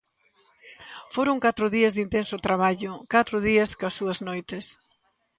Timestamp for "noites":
4.27-4.65